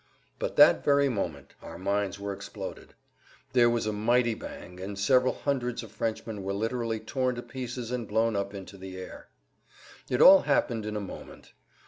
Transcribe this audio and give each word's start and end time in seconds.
But 0.39 0.55
that 0.55 0.83
very 0.83 1.09
moment 1.09 1.53
our 1.61 1.77
mines 1.77 2.19
were 2.19 2.33
exploded. 2.33 2.95
There 3.53 3.69
was 3.69 3.85
a 3.85 3.93
mighty 3.93 4.33
bang, 4.33 4.79
and 4.79 4.97
several 4.97 5.31
hundreds 5.33 5.83
of 5.83 5.91
Frenchmen 5.91 6.41
were 6.41 6.53
literally 6.53 6.99
torn 6.99 7.35
to 7.35 7.43
pieces 7.43 7.91
and 7.91 8.07
blown 8.07 8.35
up 8.35 8.51
into 8.55 8.79
the 8.79 8.97
air. 8.97 9.27
It 10.09 10.19
all 10.19 10.41
happened 10.41 10.87
in 10.87 10.95
a 10.95 10.99
moment. 10.99 11.53